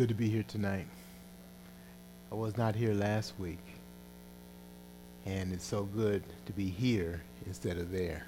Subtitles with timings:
[0.00, 0.86] good to be here tonight.
[2.32, 3.58] I was not here last week,
[5.26, 8.24] and it's so good to be here instead of there.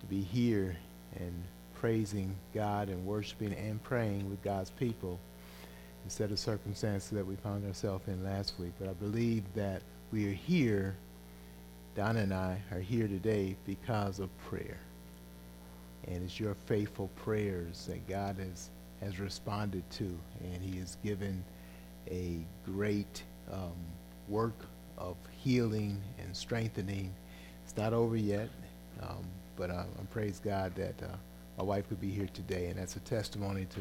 [0.00, 0.76] To be here
[1.20, 1.32] and
[1.76, 5.20] praising God and worshiping and praying with God's people
[6.02, 8.72] instead of circumstances that we found ourselves in last week.
[8.80, 10.96] But I believe that we are here,
[11.94, 14.78] Donna and I are here today because of prayer.
[16.08, 18.68] And it's your faithful prayers that God has,
[19.02, 20.18] has responded to.
[20.42, 21.44] And he has given
[22.10, 23.72] a great um,
[24.28, 24.66] work
[24.98, 27.12] of healing and strengthening.
[27.64, 28.48] It's not over yet,
[29.02, 29.24] um,
[29.56, 31.16] but I, I, praise God that uh,
[31.58, 32.66] my wife could be here today.
[32.66, 33.80] And that's a testimony to,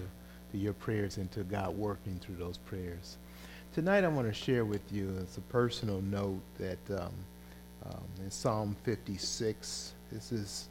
[0.51, 3.17] to your prayers and to God working through those prayers.
[3.73, 7.13] Tonight I want to share with you, it's a personal note that um,
[7.85, 10.67] um in Psalm 56, this is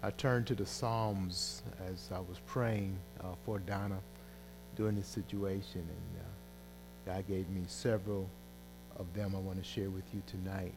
[0.00, 3.98] I turned to the Psalms as I was praying uh, for Donna
[4.76, 8.28] during this situation, and uh, God gave me several
[8.96, 10.72] of them I want to share with you tonight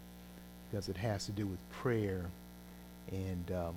[0.70, 2.26] because it has to do with prayer
[3.12, 3.76] and um,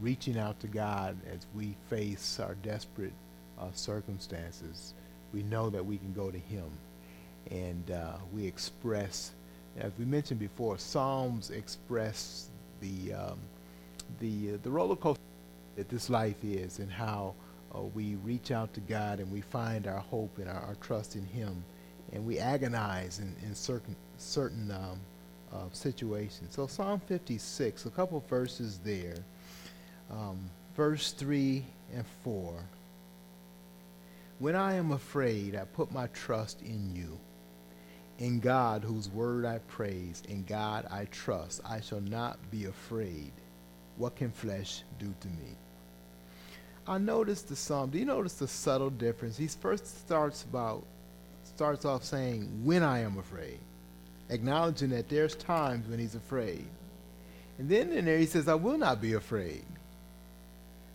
[0.00, 3.12] reaching out to God as we face our desperate
[3.60, 4.94] uh, circumstances.
[5.34, 6.70] We know that we can go to Him,
[7.50, 9.32] and uh, we express,
[9.78, 12.48] as we mentioned before, Psalms express
[12.80, 13.38] the um,
[14.20, 15.22] the, uh, the roller coaster
[15.76, 17.34] that this life is and how
[17.74, 21.16] uh, we reach out to God and we find our hope and our, our trust
[21.16, 21.62] in Him
[22.12, 25.00] and we agonize in, in certain, certain um,
[25.52, 26.54] uh, situations.
[26.54, 29.16] So Psalm 56, a couple verses there.
[30.10, 30.38] Um,
[30.76, 31.64] verse 3
[31.94, 32.54] and 4.
[34.38, 37.18] When I am afraid, I put my trust in you.
[38.18, 43.32] In God, whose word I praise, in God I trust, I shall not be afraid.
[43.98, 45.56] What can flesh do to me?
[46.86, 47.90] I noticed the psalm.
[47.90, 49.36] Do you notice the subtle difference?
[49.36, 50.84] He first starts about
[51.44, 53.58] starts off saying, "When I am afraid,"
[54.30, 56.64] acknowledging that there's times when he's afraid,
[57.58, 59.64] and then in there he says, "I will not be afraid."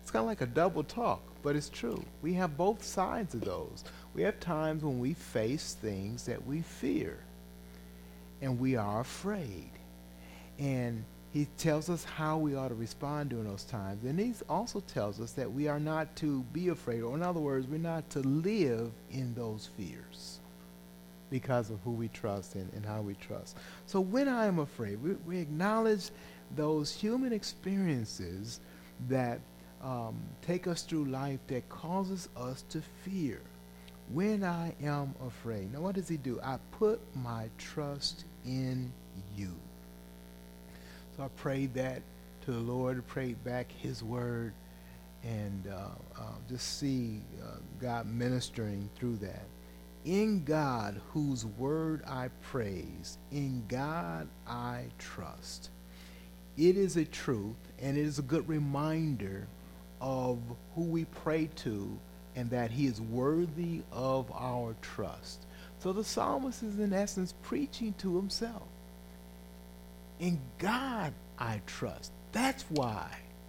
[0.02, 2.04] It's kind of like a double talk, but it's true.
[2.22, 3.84] We have both sides of those.
[4.14, 7.20] We have times when we face things that we fear,
[8.42, 9.70] and we are afraid,
[10.58, 14.04] and he tells us how we ought to respond during those times.
[14.04, 17.40] And he also tells us that we are not to be afraid, or in other
[17.40, 20.40] words, we're not to live in those fears
[21.32, 23.58] because of who we trust and, and how we trust.
[23.88, 26.12] So when I am afraid, we, we acknowledge
[26.56, 28.60] those human experiences
[29.10, 29.40] that
[29.82, 33.42] um, take us through life that causes us to fear.
[34.12, 35.74] When I am afraid.
[35.74, 36.40] Now, what does he do?
[36.44, 38.92] I put my trust in
[39.36, 39.56] you.
[41.16, 42.02] So I prayed that
[42.46, 44.54] to the Lord, prayed back his word,
[45.24, 49.46] and uh, uh, just see uh, God ministering through that.
[50.06, 55.70] In God, whose word I praise, in God I trust.
[56.58, 59.48] It is a truth, and it is a good reminder
[60.02, 60.40] of
[60.76, 61.98] who we pray to
[62.36, 65.46] and that he is worthy of our trust.
[65.80, 68.64] So the psalmist is, in essence, preaching to himself.
[70.20, 72.12] In God I trust.
[72.32, 73.08] That's why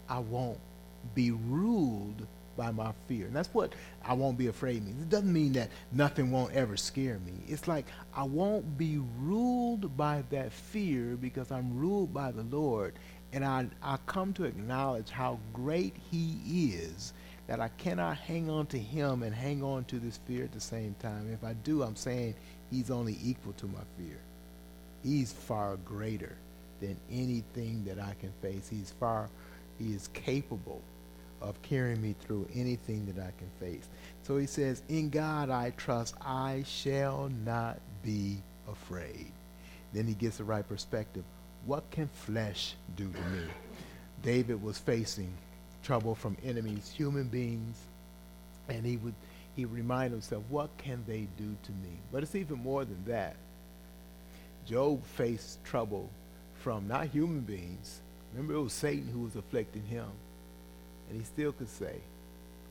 [0.09, 0.59] I won't
[1.15, 2.27] be ruled
[2.57, 3.27] by my fear.
[3.27, 5.03] And that's what I won't be afraid means.
[5.03, 7.33] It doesn't mean that nothing won't ever scare me.
[7.49, 12.95] It's like I won't be ruled by that fear because I'm ruled by the Lord.
[13.33, 16.39] And I, I come to acknowledge how great he
[16.73, 17.13] is
[17.47, 20.61] that I cannot hang on to him and hang on to this fear at the
[20.61, 21.31] same time.
[21.33, 22.35] If I do, I'm saying
[22.71, 24.19] he's only equal to my fear.
[25.03, 26.37] He's far greater
[26.85, 28.69] than anything that I can face.
[28.69, 29.31] He's far,
[29.79, 30.83] he is capable
[31.41, 33.89] of carrying me through anything that I can face.
[34.23, 38.39] So he says, In God I trust, I shall not be
[38.71, 39.33] afraid.
[39.93, 41.25] Then he gets the right perspective.
[41.65, 43.47] What can flesh do to me?
[44.23, 45.33] David was facing
[45.83, 47.77] trouble from enemies, human beings,
[48.69, 49.15] and he would
[49.57, 51.97] he remind himself, what can they do to me?
[52.11, 53.37] But it's even more than that.
[54.67, 56.11] Job faced trouble
[56.65, 58.01] from not human beings.
[58.33, 60.07] Remember, it was Satan who was afflicting him.
[61.11, 61.97] And he still could say,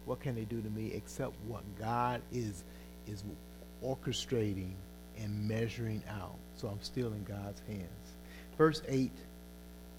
[0.06, 2.64] What can they do to me except what God is,
[3.08, 3.24] is
[3.86, 4.72] orchestrating
[5.20, 6.34] and measuring out?
[6.58, 8.16] So I'm still in God's hands.
[8.58, 9.12] Verse 8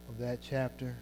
[0.08, 0.96] of that chapter.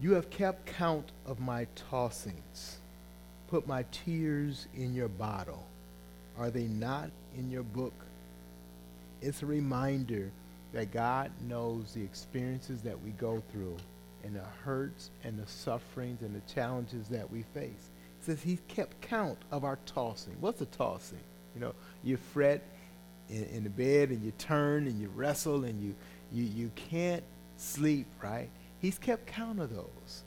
[0.00, 2.78] You have kept count of my tossings,
[3.48, 5.64] put my tears in your bottle.
[6.36, 7.92] Are they not in your book?
[9.20, 10.30] It's a reminder
[10.72, 13.76] that God knows the experiences that we go through
[14.24, 17.90] and the hurts and the sufferings and the challenges that we face.
[18.20, 20.36] It says he kept count of our tossing.
[20.40, 21.20] What's a tossing?
[21.54, 21.74] You know,
[22.04, 22.62] you fret
[23.28, 25.94] in, in the bed and you turn and you wrestle and you,
[26.32, 27.24] you, you can't
[27.56, 28.48] sleep, right?
[28.80, 30.24] He's kept count of those.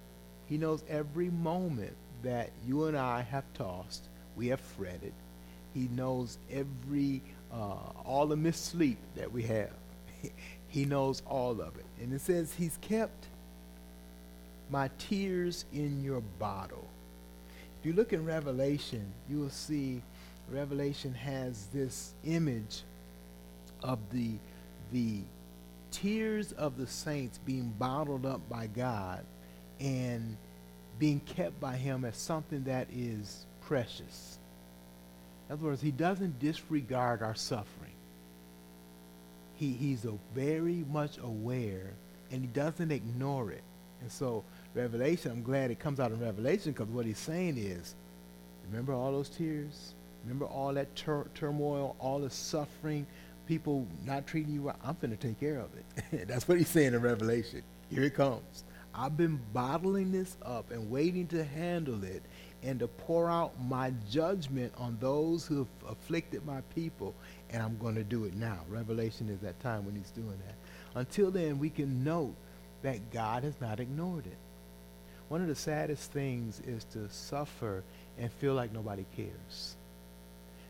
[0.48, 5.14] He knows every moment that you and I have tossed, we have fretted.
[5.74, 7.22] He knows every,
[7.54, 7.76] uh,
[8.06, 9.72] all the missed sleep that we have.
[10.68, 11.86] he knows all of it.
[12.02, 13.28] And it says, He's kept
[14.70, 16.88] my tears in your bottle.
[17.80, 20.02] If you look in Revelation, you will see
[20.50, 22.84] Revelation has this image
[23.84, 24.34] of the,
[24.92, 25.22] the
[25.92, 29.26] tears of the saints being bottled up by God
[29.80, 30.38] and
[31.00, 34.38] being kept by him as something that is precious.
[35.52, 37.92] In other words, he doesn't disregard our suffering.
[39.58, 41.92] He, he's very much aware
[42.32, 43.62] and he doesn't ignore it.
[44.00, 47.96] And so Revelation, I'm glad it comes out in Revelation because what he's saying is,
[48.70, 49.94] remember all those tears?
[50.24, 53.06] Remember all that tur- turmoil, all the suffering,
[53.46, 54.78] people not treating you right?
[54.86, 56.28] I'm going to take care of it.
[56.30, 57.62] That's what he's saying in Revelation.
[57.90, 58.64] Here it comes.
[58.96, 62.24] I've been bottling this up and waiting to handle it
[62.64, 67.14] and to pour out my judgment on those who have afflicted my people,
[67.50, 68.60] and I'm going to do it now.
[68.70, 70.56] Revelation is that time when he's doing that.
[71.00, 72.36] Until then, we can note
[72.84, 74.38] that God has not ignored it.
[75.30, 77.84] One of the saddest things is to suffer
[78.20, 79.76] and feel like nobody cares.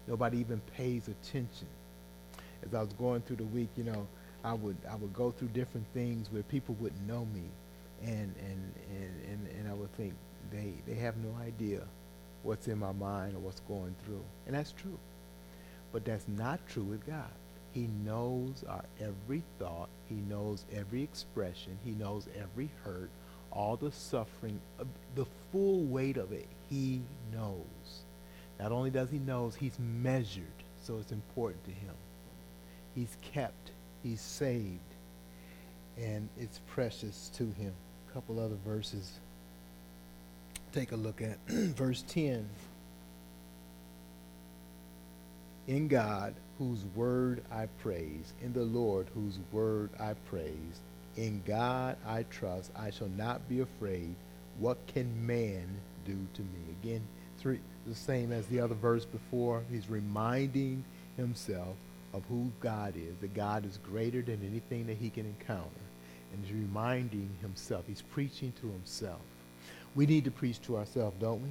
[0.07, 1.67] Nobody even pays attention.
[2.65, 4.07] As I was going through the week, you know,
[4.43, 7.43] I would I would go through different things where people wouldn't know me
[8.03, 10.13] and and and and, and I would think
[10.51, 11.81] they they have no idea
[12.43, 14.97] what's in my mind or what's going through, and that's true.
[15.91, 17.29] But that's not true with God.
[17.73, 19.89] He knows our every thought.
[20.09, 21.77] He knows every expression.
[21.85, 23.09] He knows every hurt,
[23.51, 24.83] all the suffering, uh,
[25.15, 26.47] the full weight of it.
[26.69, 27.01] He
[27.33, 28.03] knows.
[28.59, 30.45] Not only does he knows, he's measured,
[30.83, 31.95] so it's important to him.
[32.95, 33.71] He's kept.
[34.03, 34.79] He's saved,
[35.97, 37.73] and it's precious to him
[38.09, 39.19] A couple other verses.
[40.73, 42.47] Take a look at verse 10.
[45.67, 50.81] In God, whose word I praise, in the Lord, whose word I praise,
[51.17, 54.15] in God I trust, I shall not be afraid.
[54.59, 55.67] What can man
[56.05, 56.75] do to me?
[56.81, 57.01] Again,
[57.37, 59.63] three, the same as the other verse before.
[59.71, 60.83] He's reminding
[61.17, 61.75] himself
[62.13, 65.69] of who God is, that God is greater than anything that he can encounter
[66.31, 67.85] and he's reminding himself.
[67.87, 69.19] He's preaching to himself.
[69.95, 71.49] We need to preach to ourselves, don't we?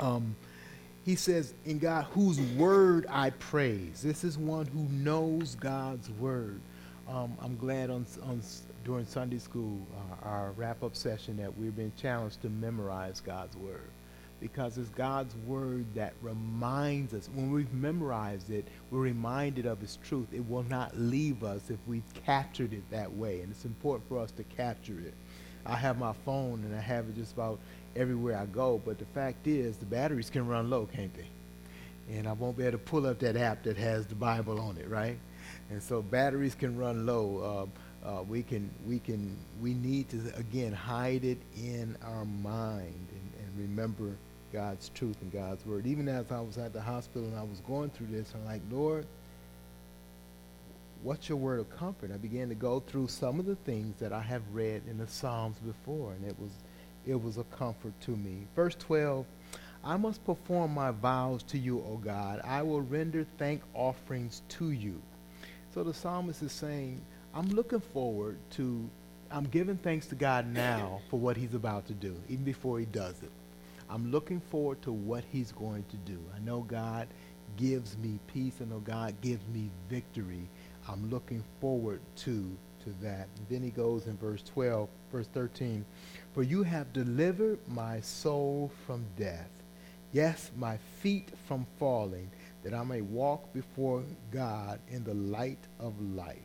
[0.00, 0.34] Um,
[1.04, 4.00] he says, in God, whose word I praise.
[4.02, 6.60] This is one who knows God's word.
[7.08, 8.40] Um, I'm glad on, on
[8.84, 13.90] during Sunday school, uh, our wrap-up session, that we've been challenged to memorize God's word
[14.40, 17.28] because it's God's word that reminds us.
[17.34, 20.26] When we've memorized it, we're reminded of its truth.
[20.32, 23.40] It will not leave us if we've captured it that way.
[23.40, 25.14] And it's important for us to capture it.
[25.66, 27.58] I have my phone and I have it just about
[27.96, 32.16] everywhere I go, but the fact is the batteries can run low, can't they?
[32.16, 34.76] And I won't be able to pull up that app that has the Bible on
[34.76, 35.16] it, right?
[35.70, 37.68] And so batteries can run low.
[38.04, 43.08] Uh, uh, we can, we can, we need to again hide it in our mind
[43.10, 44.10] and, and remember
[44.52, 45.86] God's truth and God's word.
[45.86, 48.60] Even as I was at the hospital and I was going through this, I'm like,
[48.70, 49.06] Lord,
[51.04, 52.10] what's your word of comfort?
[52.12, 55.06] I began to go through some of the things that I have read in the
[55.06, 56.50] Psalms before, and it was
[57.06, 58.46] it was a comfort to me.
[58.56, 59.26] Verse 12,
[59.84, 62.40] I must perform my vows to you, O God.
[62.42, 65.00] I will render thank offerings to you.
[65.74, 67.02] So the psalmist is saying,
[67.34, 68.88] I'm looking forward to,
[69.30, 72.86] I'm giving thanks to God now for what he's about to do, even before he
[72.86, 73.30] does it.
[73.90, 76.18] I'm looking forward to what he's going to do.
[76.34, 77.06] I know God
[77.56, 78.54] gives me peace.
[78.60, 80.48] I know God gives me victory.
[80.88, 83.28] I'm looking forward to to that.
[83.48, 85.84] Then he goes in verse 12, verse 13,
[86.32, 89.50] For you have delivered my soul from death,
[90.12, 92.30] yes, my feet from falling,
[92.62, 96.38] that I may walk before God in the light of life.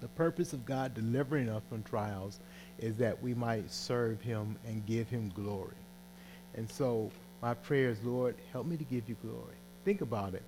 [0.00, 2.40] The purpose of God delivering us from trials
[2.78, 5.74] is that we might serve him and give him glory.
[6.54, 7.10] And so
[7.40, 9.54] my prayer is, Lord, help me to give you glory.
[9.84, 10.42] Think about it.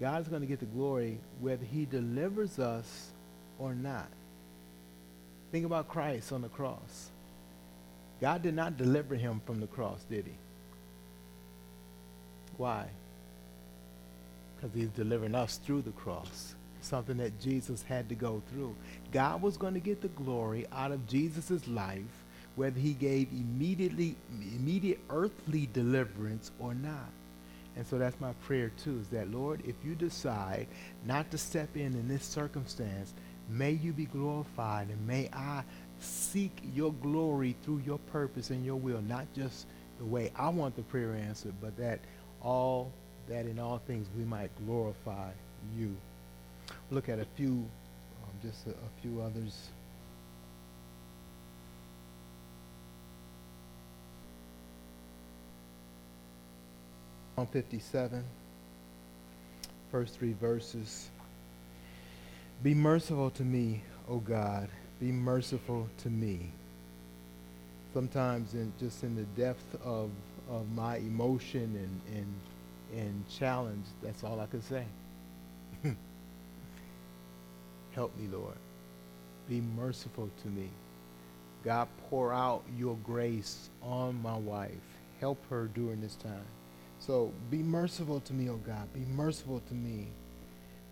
[0.00, 3.10] God's going to get the glory whether he delivers us
[3.58, 4.08] or not.
[5.50, 7.10] Think about Christ on the cross.
[8.20, 10.34] God did not deliver him from the cross, did he?
[12.56, 12.86] Why?
[14.56, 16.54] Because he's delivering us through the cross.
[16.80, 18.74] something that Jesus had to go through.
[19.12, 22.02] God was going to get the glory out of Jesus' life,
[22.56, 27.10] whether he gave immediately immediate earthly deliverance or not.
[27.78, 30.66] And so that's my prayer too, is that Lord, if you decide
[31.06, 33.14] not to step in in this circumstance,
[33.48, 35.62] may you be glorified and may I
[36.00, 39.66] seek your glory through your purpose and your will, not just
[39.98, 42.00] the way I want the prayer answered, but that
[42.42, 42.90] all
[43.28, 45.30] that in all things we might glorify
[45.76, 45.94] you.
[46.90, 49.68] Look at a few, um, just a, a few others.
[57.38, 58.24] Psalm 57,
[59.92, 61.08] first three verses.
[62.64, 64.68] Be merciful to me, O God.
[64.98, 66.50] Be merciful to me.
[67.94, 70.10] Sometimes, in just in the depth of,
[70.50, 72.34] of my emotion and, and,
[73.00, 74.84] and challenge, that's all I can say.
[77.92, 78.58] Help me, Lord.
[79.48, 80.70] Be merciful to me.
[81.64, 84.72] God, pour out your grace on my wife.
[85.20, 86.44] Help her during this time.
[87.08, 88.92] So be merciful to me, O God.
[88.92, 90.08] Be merciful to me.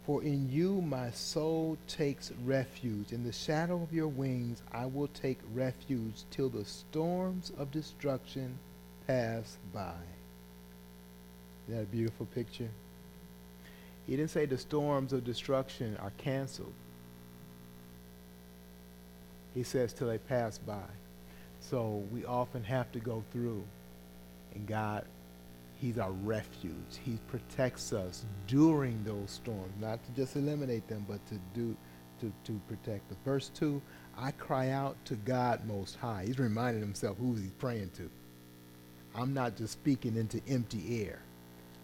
[0.07, 3.13] For in you my soul takes refuge.
[3.13, 8.59] In the shadow of your wings I will take refuge till the storms of destruction
[9.07, 9.93] pass by.
[11.69, 12.71] Isn't that a beautiful picture?
[14.07, 16.73] He didn't say the storms of destruction are canceled.
[19.55, 20.89] He says till they pass by.
[21.61, 23.65] So we often have to go through.
[24.55, 25.05] And God
[25.79, 26.99] He's our refuge.
[27.05, 31.77] He protects us during those storms, not to just eliminate them, but to do
[32.21, 33.19] to, to protect us.
[33.27, 33.81] Verse 2,
[34.17, 36.25] I cry out to God most high.
[36.27, 38.11] He's reminding himself who he's praying to.
[39.15, 41.19] I'm not just speaking into empty air.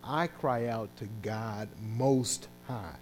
[0.02, 2.98] I cry out to God most high.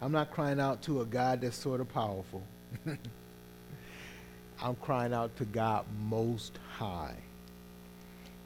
[0.00, 2.42] I'm not crying out to a God that's sort of powerful.
[4.62, 7.16] I'm crying out to God most high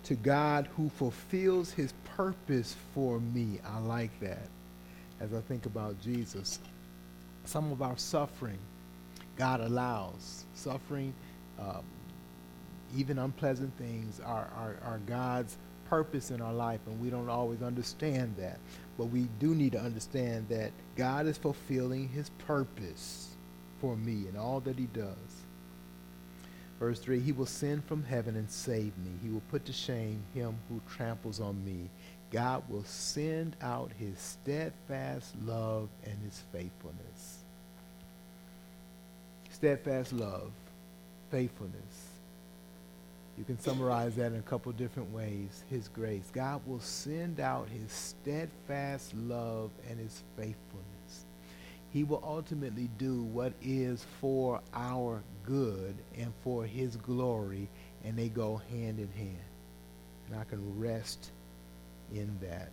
[0.08, 3.60] to God who fulfills his purpose for me.
[3.62, 4.48] I like that
[5.20, 6.60] as I think about Jesus.
[7.44, 8.58] Some of our suffering,
[9.36, 10.46] God allows.
[10.54, 11.12] Suffering,
[11.60, 11.84] um,
[12.96, 15.58] even unpleasant things, are, are, are God's
[15.90, 18.58] purpose in our life, and we don't always understand that.
[18.96, 23.28] But we do need to understand that God is fulfilling his purpose
[23.82, 25.44] for me and all that he does.
[26.78, 29.10] Verse 3 He will send from heaven and save me.
[29.22, 31.90] He will put to shame him who tramples on me.
[32.30, 37.38] God will send out his steadfast love and his faithfulness.
[39.50, 40.50] Steadfast love,
[41.30, 42.08] faithfulness.
[43.38, 45.64] You can summarize that in a couple different ways.
[45.70, 46.30] His grace.
[46.32, 50.97] God will send out his steadfast love and his faithfulness
[51.92, 57.68] he will ultimately do what is for our good and for his glory,
[58.04, 59.38] and they go hand in hand.
[60.26, 61.30] And I can rest
[62.12, 62.70] in that.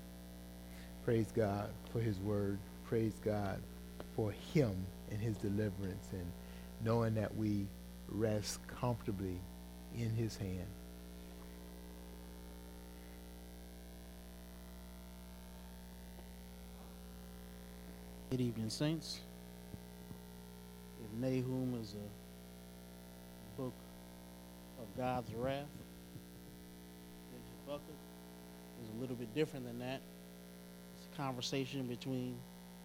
[1.05, 2.59] Praise God for his word.
[2.85, 3.61] Praise God
[4.15, 4.75] for him
[5.11, 6.31] and his deliverance, and
[6.83, 7.67] knowing that we
[8.09, 9.39] rest comfortably
[9.97, 10.67] in his hand.
[18.35, 19.21] Good evening, Saints.
[21.01, 23.71] If Nahum is a book
[24.77, 25.63] of God's wrath,
[27.31, 27.79] then
[28.83, 30.01] is a little bit different than that.
[30.97, 32.35] It's a conversation between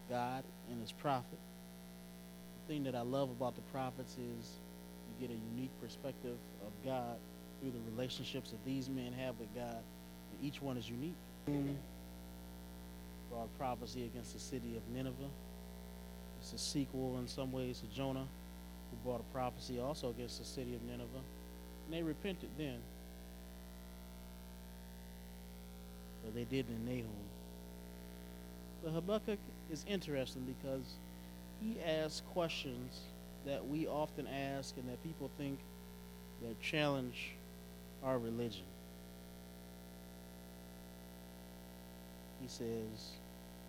[0.09, 1.41] God and his prophet.
[2.69, 4.51] The thing that I love about the prophets is
[5.19, 7.17] you get a unique perspective of God
[7.61, 9.83] through the relationships that these men have with God.
[9.83, 11.17] And each one is unique
[13.31, 15.31] brought prophecy against the city of Nineveh.
[16.41, 18.27] It's a sequel in some ways to Jonah,
[18.91, 21.07] who brought a prophecy also against the city of Nineveh.
[21.87, 22.79] And they repented then.
[26.25, 27.07] But they didn't in Nahum.
[28.83, 29.39] But Habakkuk
[29.71, 30.85] is interesting because
[31.63, 33.01] he asks questions
[33.47, 35.59] that we often ask and that people think
[36.43, 37.33] that challenge
[38.03, 38.65] our religion.
[42.41, 43.13] He says,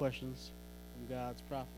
[0.00, 0.50] Questions
[0.94, 1.68] from God's prophet.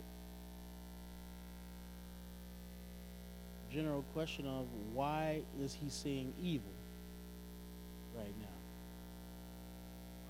[3.75, 6.71] General question of why is he seeing evil
[8.17, 8.47] right now?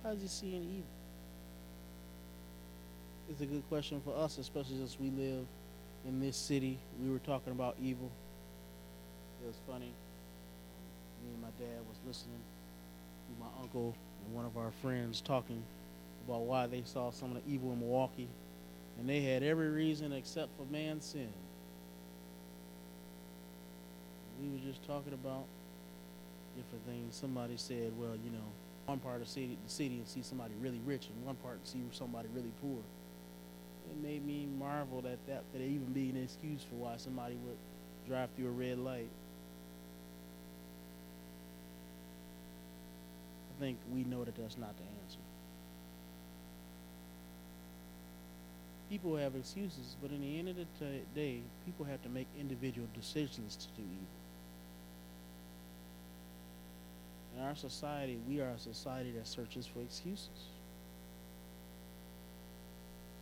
[0.01, 0.97] Why is he seeing evil?
[3.29, 5.45] It's a good question for us, especially since we live
[6.07, 6.79] in this city.
[6.99, 8.11] We were talking about evil.
[9.45, 9.93] It was funny.
[9.93, 12.41] Um, me and my dad was listening
[13.27, 13.95] to my uncle
[14.25, 15.63] and one of our friends talking
[16.27, 18.29] about why they saw some of the evil in Milwaukee,
[18.99, 21.29] and they had every reason except for man's sin.
[24.41, 25.45] We were just talking about
[26.57, 27.15] different things.
[27.15, 28.45] Somebody said, "Well, you know,
[28.87, 31.55] one part of the city, the city, and see somebody really rich, and one part
[31.57, 32.83] and see somebody really poor."
[33.91, 37.57] It made me marvel that that could even be an excuse for why somebody would
[38.07, 39.11] drive through a red light.
[43.51, 45.22] I think we know that that's not the answer.
[48.93, 52.27] People have excuses, but in the end of the t- day, people have to make
[52.39, 54.07] individual decisions to do evil.
[57.35, 60.29] In our society, we are a society that searches for excuses.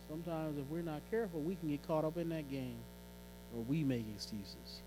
[0.09, 2.75] Sometimes, if we're not careful, we can get caught up in that game
[3.53, 4.81] where we make excuses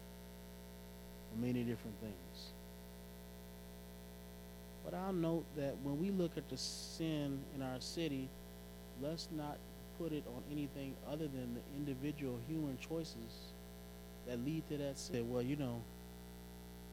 [1.31, 2.51] for many different things.
[4.85, 8.29] But I'll note that when we look at the sin in our city,
[9.01, 9.57] let's not
[9.99, 13.53] put it on anything other than the individual human choices
[14.27, 15.31] that lead to that sin.
[15.31, 15.81] Well, you know,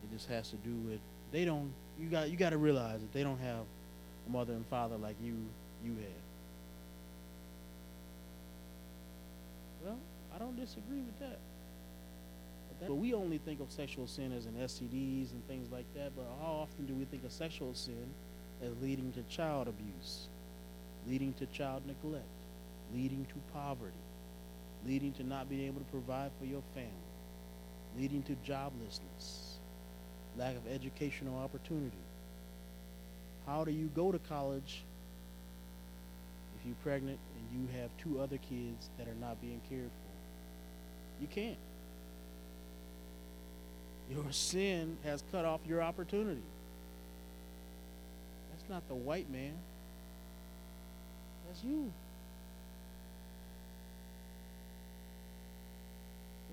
[0.04, 1.00] it just has to do with
[1.32, 1.72] they don't.
[2.00, 3.64] You got you got to realize that they don't have
[4.28, 5.36] a mother and father like you
[5.84, 6.22] you had.
[9.86, 9.98] Well,
[10.36, 11.40] I don't disagree with that.
[12.70, 15.86] But, that, but we only think of sexual sin as in STDs and things like
[15.96, 16.12] that.
[16.16, 18.06] But how often do we think of sexual sin
[18.64, 20.28] as leading to child abuse,
[21.08, 22.26] leading to child neglect,
[22.94, 23.94] leading to poverty,
[24.86, 26.90] leading to not being able to provide for your family,
[27.98, 29.58] leading to joblessness,
[30.38, 31.98] lack of educational opportunity?
[33.46, 34.84] How do you go to college
[36.60, 41.22] if you're pregnant and you have two other kids that are not being cared for?
[41.22, 41.58] You can't.
[44.10, 46.42] Your sin has cut off your opportunity.
[48.52, 49.54] That's not the white man.
[51.48, 51.92] That's you.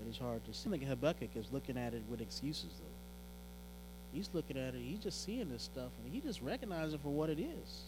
[0.07, 0.69] It's hard to see.
[0.69, 4.17] I think Habakkuk is looking at it with excuses, though.
[4.17, 7.09] He's looking at it, he's just seeing this stuff, and he just recognizes it for
[7.09, 7.81] what it is.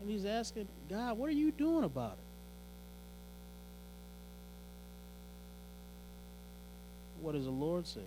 [0.00, 2.18] And he's asking, God, what are you doing about it?
[7.22, 8.00] What does the Lord say?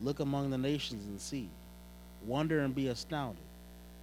[0.00, 1.50] Look among the nations and see.
[2.24, 3.42] Wonder and be astounded.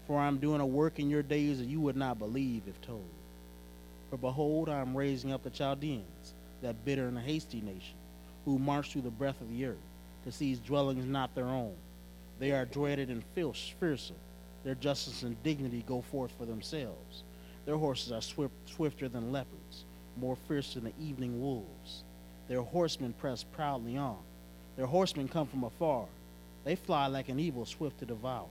[0.08, 3.10] For I'm doing a work in your days that you would not believe if told.
[4.14, 7.96] For behold, I am raising up the Chaldeans, that bitter and hasty nation,
[8.46, 9.90] who march through the breadth of the earth,
[10.24, 11.74] to seize dwellings not their own.
[12.38, 14.16] They are dreaded and fearsome.
[14.64, 17.24] Their justice and dignity go forth for themselves.
[17.66, 19.84] Their horses are swift, swifter than leopards,
[20.16, 22.04] more fierce than the evening wolves.
[22.48, 24.20] Their horsemen press proudly on.
[24.78, 26.06] Their horsemen come from afar.
[26.66, 28.46] They fly like an evil swift to devour.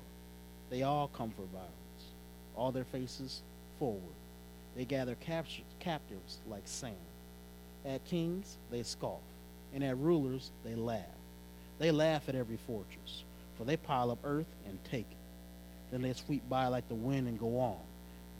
[0.70, 1.70] They all come for violence,
[2.57, 3.42] all their faces
[3.79, 4.03] forward.
[4.77, 6.97] They gather captives like sand.
[7.85, 9.21] At kings, they scoff,
[9.75, 11.01] and at rulers, they laugh.
[11.79, 13.25] They laugh at every fortress,
[13.59, 15.17] for they pile up earth and take it.
[15.91, 17.77] Then they sweep by like the wind and go on.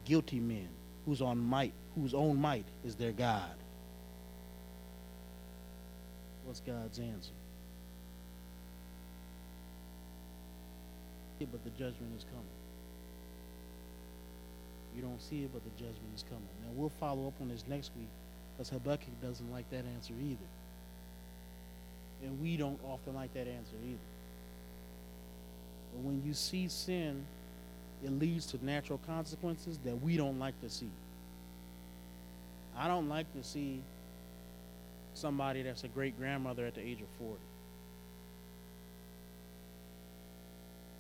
[0.05, 0.69] Guilty men,
[1.05, 3.51] whose might, whose own might is their God.
[6.45, 7.33] What's God's answer?
[11.51, 12.47] But the judgment is coming.
[14.97, 16.43] You don't see it, but the judgment is coming.
[16.63, 18.09] Now we'll follow up on this next week
[18.57, 20.49] because Habakkuk doesn't like that answer either.
[22.25, 23.99] And we don't often like that answer either.
[25.93, 27.25] But when you see sin,
[28.05, 30.91] it leads to natural consequences that we don't like to see.
[32.77, 33.81] I don't like to see
[35.15, 37.39] somebody that's a great grandmother at the age of 40.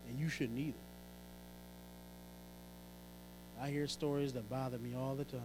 [0.08, 0.74] And you shouldn't either.
[3.62, 5.40] I hear stories that bother me all the time.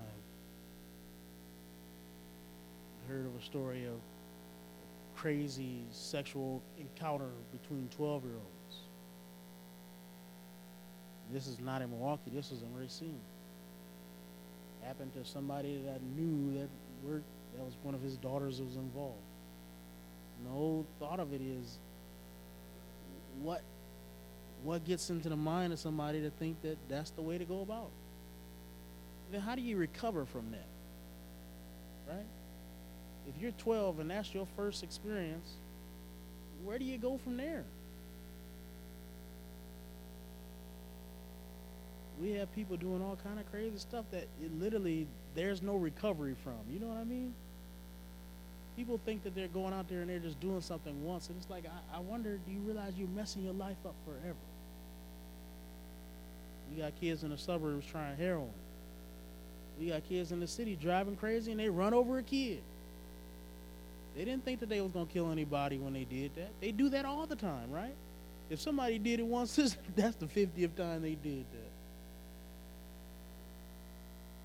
[3.06, 8.80] I heard of a story of a crazy sexual encounter between 12 year olds.
[11.32, 13.20] This is not in Milwaukee, this is in Racine.
[14.84, 16.70] Happened to somebody that knew that
[17.04, 19.22] worked, that was one of his daughters was involved.
[20.38, 21.78] And the whole thought of it is
[23.44, 23.62] what
[24.64, 27.62] what gets into the mind of somebody to think that that's the way to go
[27.62, 28.07] about it?
[29.32, 30.68] Then how do you recover from that?
[32.08, 32.26] Right?
[33.28, 35.54] If you're 12 and that's your first experience,
[36.64, 37.64] where do you go from there?
[42.22, 46.36] We have people doing all kind of crazy stuff that it literally there's no recovery
[46.44, 46.58] from.
[46.72, 47.34] You know what I mean?
[48.76, 51.50] People think that they're going out there and they're just doing something once, and it's
[51.50, 54.36] like I, I wonder, do you realize you're messing your life up forever?
[56.72, 58.50] We got kids in the suburbs trying heroin.
[59.80, 62.62] We got kids in the city driving crazy and they run over a kid.
[64.16, 66.50] They didn't think that they was gonna kill anybody when they did that.
[66.60, 67.94] They do that all the time, right?
[68.50, 69.56] If somebody did it once,
[69.96, 71.72] that's the fiftieth time they did that.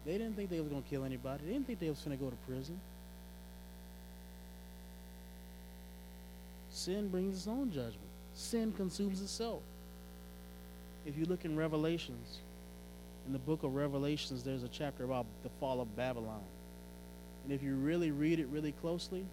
[0.04, 1.44] They didn't think they was gonna kill anybody.
[1.46, 2.78] They didn't think they was gonna go to prison.
[6.70, 7.98] Sin brings its own judgment.
[8.34, 9.62] Sin consumes itself.
[11.06, 12.38] If you look in Revelations,
[13.26, 16.42] in the book of Revelations, there's a chapter about the fall of Babylon.
[17.44, 19.24] And if you really read it really closely,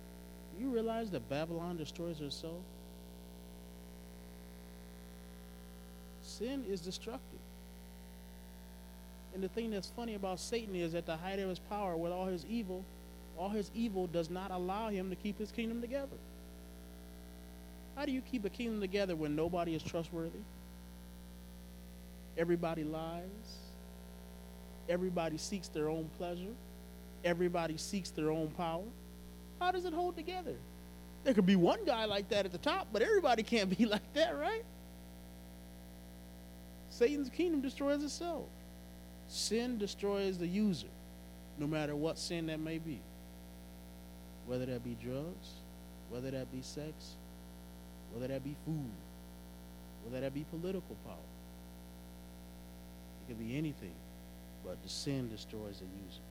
[0.59, 2.61] you realize that Babylon destroys herself.
[6.21, 7.39] Sin is destructive.
[9.33, 12.11] And the thing that's funny about Satan is at the height of his power, with
[12.11, 12.83] all his evil,
[13.37, 16.17] all his evil does not allow him to keep his kingdom together.
[17.95, 20.39] How do you keep a kingdom together when nobody is trustworthy?
[22.37, 23.23] Everybody lies.
[24.89, 26.53] Everybody seeks their own pleasure.
[27.23, 28.83] Everybody seeks their own power.
[29.59, 30.55] How does it hold together?
[31.23, 34.13] There could be one guy like that at the top, but everybody can't be like
[34.13, 34.63] that, right?
[36.89, 38.45] Satan's kingdom destroys itself.
[39.27, 40.87] Sin destroys the user,
[41.59, 42.99] no matter what sin that may be.
[44.47, 45.49] Whether that be drugs,
[46.09, 47.15] whether that be sex,
[48.11, 48.91] whether that be food,
[50.03, 51.15] whether that be political power.
[53.21, 53.93] It could be anything,
[54.65, 56.21] but the sin destroys the user.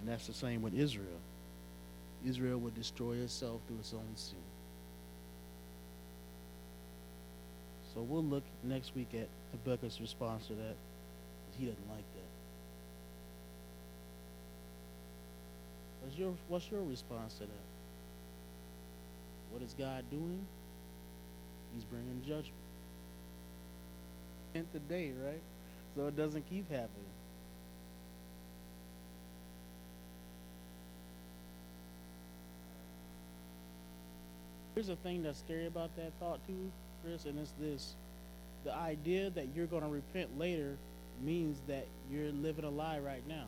[0.00, 1.20] And that's the same with Israel.
[2.26, 4.36] Israel would destroy itself through its own sin.
[7.94, 10.76] So we'll look next week at Habakkuk's response to that.
[11.58, 12.26] He doesn't like that.
[16.02, 17.66] What's your, what's your response to that?
[19.50, 20.44] What is God doing?
[21.74, 22.52] He's bringing judgment.
[24.54, 25.40] And today, right?
[25.96, 26.90] So it doesn't keep happening.
[34.74, 36.70] Here's the thing that's scary about that thought too,
[37.02, 37.94] Chris, and it's this.
[38.64, 40.76] The idea that you're going to repent later
[41.24, 43.46] means that you're living a lie right now.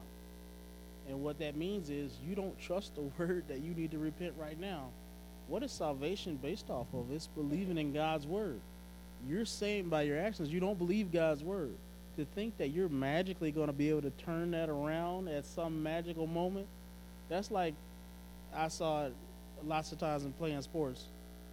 [1.06, 4.32] And what that means is you don't trust the word that you need to repent
[4.38, 4.86] right now.
[5.48, 7.10] What is salvation based off of?
[7.12, 8.60] It's believing in God's word.
[9.28, 11.74] You're saying by your actions you don't believe God's word.
[12.18, 15.84] To think that you're magically going to be able to turn that around at some
[15.84, 16.66] magical moment,
[17.28, 17.74] that's like
[18.52, 19.06] I saw
[19.64, 21.04] lots of times in playing sports.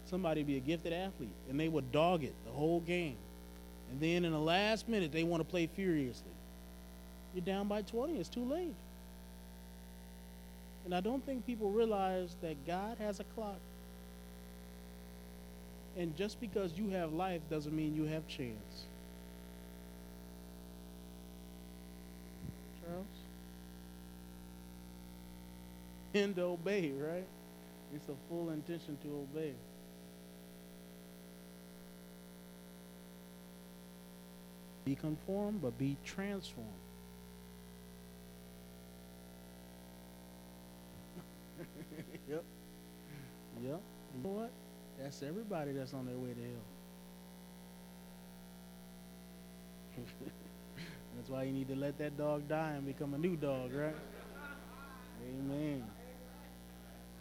[0.10, 3.15] Somebody be a gifted athlete and they would dog it the whole game.
[3.91, 6.25] And then in the last minute, they want to play furiously.
[7.36, 8.73] You're down by 20, it's too late.
[10.86, 13.60] And I don't think people realize that God has a clock.
[15.95, 18.86] And just because you have life doesn't mean you have chance.
[22.85, 23.25] Charles?
[26.15, 27.29] And obey, right?
[27.91, 29.61] It's a full intention to obey.
[34.85, 36.81] Be conformed, but be transformed.
[42.27, 42.45] yep.
[43.55, 43.83] Yep.
[44.11, 44.53] You know what?
[44.97, 46.67] That's everybody that's on their way to hell.
[51.15, 53.95] that's why you need to let that dog die and become a new dog, right?
[55.28, 55.84] Amen.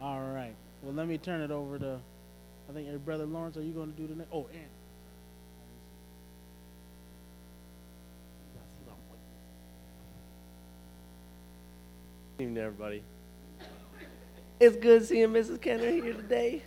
[0.01, 0.55] All right.
[0.83, 1.99] Well, let me turn it over to,
[2.69, 3.57] I think, your brother Lawrence.
[3.57, 4.31] Are you going to do the next?
[4.33, 4.63] Oh, and.
[12.37, 13.03] Good evening, everybody.
[14.59, 15.61] It's good seeing Mrs.
[15.61, 16.63] Kenner here today.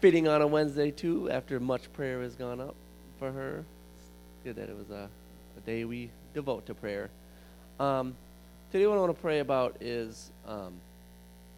[0.00, 2.74] Fitting on a Wednesday, too, after much prayer has gone up
[3.18, 3.64] for her.
[3.96, 4.10] It's
[4.44, 5.08] good that it was a,
[5.56, 7.08] a day we devote to prayer.
[7.80, 8.14] Um,
[8.70, 10.74] today, what I want to pray about is um,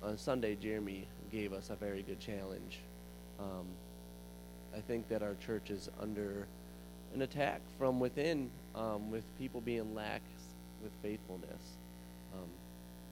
[0.05, 2.79] on Sunday, Jeremy gave us a very good challenge.
[3.40, 3.66] Um,
[4.72, 6.46] I think that our church is under
[7.14, 10.22] an attack from within um, with people being lax
[10.81, 11.77] with faithfulness.
[12.35, 12.48] Um,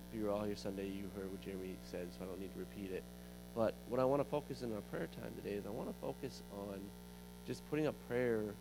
[0.08, 2.52] if you were all here Sunday, you heard what Jeremy said, so I don't need
[2.52, 3.02] to repeat it.
[3.56, 5.94] But what I want to focus in our prayer time today is I want to
[6.00, 6.78] focus on
[7.46, 8.54] just putting a prayer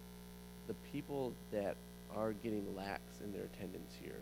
[0.68, 1.76] the people that
[2.16, 4.22] are getting lax in their attendance here,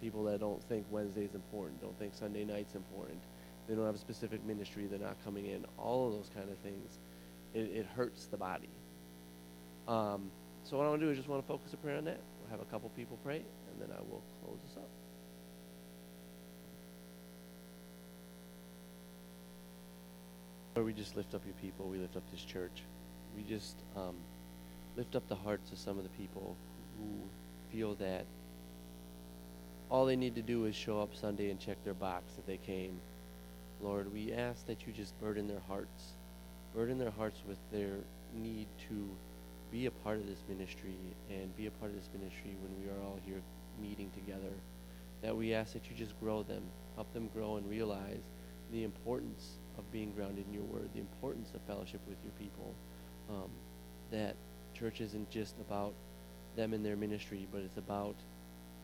[0.00, 3.18] people that don't think Wednesday's important, don't think Sunday night's important,
[3.66, 6.58] they don't have a specific ministry, they're not coming in, all of those kind of
[6.58, 6.98] things,
[7.54, 8.68] it, it hurts the body.
[9.88, 10.30] Um,
[10.64, 12.20] so what I want to do is just want to focus a prayer on that.
[12.40, 14.99] We'll have a couple people pray, and then I will close this up.
[20.80, 21.84] Lord, we just lift up your people.
[21.90, 22.84] We lift up this church.
[23.36, 24.14] We just um,
[24.96, 26.56] lift up the hearts of some of the people
[26.96, 27.06] who
[27.70, 28.24] feel that
[29.90, 32.56] all they need to do is show up Sunday and check their box that they
[32.56, 32.98] came.
[33.82, 36.14] Lord, we ask that you just burden their hearts,
[36.74, 37.96] burden their hearts with their
[38.34, 39.06] need to
[39.70, 40.96] be a part of this ministry
[41.28, 43.42] and be a part of this ministry when we are all here
[43.82, 44.54] meeting together.
[45.20, 46.62] That we ask that you just grow them,
[46.94, 48.22] help them grow and realize
[48.72, 52.74] the importance of being grounded in your word, the importance of fellowship with your people.
[53.28, 53.50] Um,
[54.10, 54.36] that
[54.74, 55.94] church isn't just about
[56.56, 58.14] them and their ministry, but it's about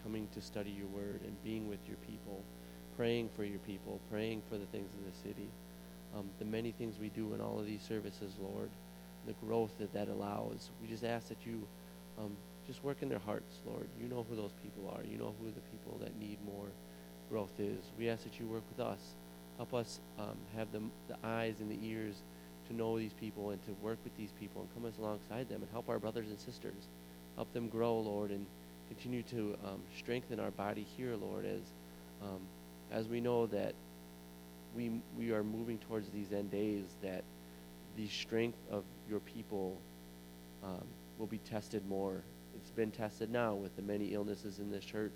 [0.03, 2.43] coming to study your word and being with your people,
[2.97, 5.49] praying for your people, praying for the things of the city.
[6.17, 8.71] Um, the many things we do in all of these services, Lord,
[9.27, 10.71] the growth that that allows.
[10.81, 11.67] We just ask that you
[12.19, 12.35] um,
[12.67, 13.87] just work in their hearts, Lord.
[14.01, 15.03] You know who those people are.
[15.05, 16.69] You know who the people that need more
[17.31, 17.85] growth is.
[17.99, 19.01] We ask that you work with us.
[19.57, 22.15] Help us um, have the, the eyes and the ears
[22.69, 25.71] to know these people and to work with these people and come alongside them and
[25.73, 26.89] help our brothers and sisters.
[27.37, 28.45] Help them grow, Lord, and
[28.89, 31.61] continue to um, strengthen our body here, Lord, as
[32.23, 32.41] um,
[32.91, 33.75] as we know that
[34.75, 36.85] we we are moving towards these end days.
[37.03, 37.25] That
[37.97, 39.77] the strength of your people
[40.65, 40.85] um,
[41.19, 42.23] will be tested more.
[42.57, 45.13] It's been tested now with the many illnesses in this church,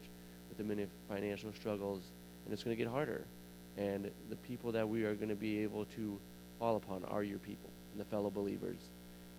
[0.49, 2.03] with the many financial struggles,
[2.45, 3.25] and it's going to get harder.
[3.77, 6.19] And the people that we are going to be able to
[6.59, 8.79] fall upon are your people, the fellow believers.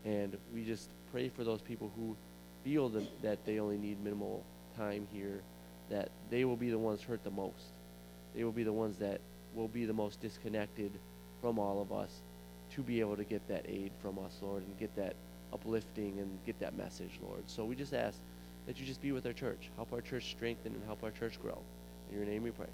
[0.06, 2.15] And we just pray for those people who
[2.63, 4.44] feel that, that they only need minimal
[4.78, 5.41] time here,
[5.89, 7.74] that they will be the ones hurt the most.
[8.36, 9.22] They will be the ones that
[9.54, 10.91] will be the most disconnected
[11.41, 12.22] from all of us
[12.76, 15.15] to be able to get that aid from us, Lord, and get that
[15.54, 17.44] uplifting and get that message, Lord.
[17.48, 18.17] So we just ask
[18.65, 19.70] that you just be with our church.
[19.76, 21.60] Help our church strengthen and help our church grow.
[22.10, 22.67] In your name we pray.